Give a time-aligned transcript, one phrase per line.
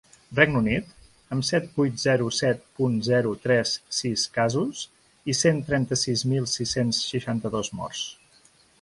[0.37, 0.87] Regne Unit,
[1.35, 4.83] amb set vuit zero set punt zero tres sis casos
[5.35, 8.07] i cent trenta-sis mil sis-cents seixanta-dos morts.